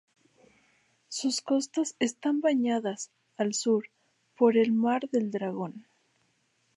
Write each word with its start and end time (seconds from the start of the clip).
Sus 1.09 1.41
costas 1.41 1.95
están 1.99 2.41
bañadas, 2.41 3.11
al 3.37 3.53
sur, 3.53 3.85
por 4.35 4.57
el 4.57 4.71
Mar 4.71 5.07
del 5.11 5.29
Dragón. 5.29 5.85